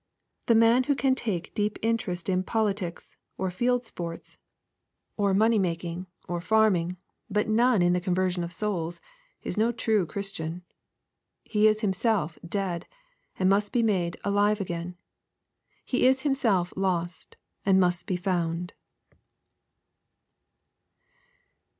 The 0.47 0.55
man 0.55 0.85
who 0.85 0.95
can 0.95 1.13
take 1.13 1.53
deep 1.53 1.77
interest 1.83 2.27
in 2.27 2.41
politics, 2.41 3.17
or 3.37 3.51
field 3.51 3.83
sportSj^ 3.83 3.99
LUKE, 3.99 4.23
CHAP. 4.23 4.39
XV. 5.13 5.17
193 5.17 5.37
money 5.37 5.59
makiag, 5.99 6.05
or 6.27 6.41
farming, 6.41 6.97
but 7.29 7.47
none 7.47 7.83
in 7.83 7.93
the 7.93 8.01
conversion 8.01 8.43
of 8.43 8.51
souls, 8.51 8.99
is 9.43 9.59
no 9.59 9.71
trueX)hristiaD. 9.71 10.63
He 11.43 11.67
is 11.67 11.81
himself" 11.81 12.39
dead" 12.49 12.87
and 13.37 13.47
must 13.47 13.71
be 13.71 13.83
made" 13.83 14.17
alive 14.23 14.59
again.*' 14.59 14.95
He 15.85 16.07
is 16.07 16.23
himself" 16.23 16.73
lost" 16.75 17.37
and 17.63 17.79
must 17.79 18.07
be" 18.07 18.15
found." 18.27 18.73